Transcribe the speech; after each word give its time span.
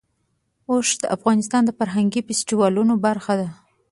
اوښ 0.69 0.87
د 1.01 1.03
افغانستان 1.15 1.61
د 1.65 1.71
فرهنګي 1.79 2.21
فستیوالونو 2.27 2.93
برخه 3.05 3.33
ده. 3.41 3.49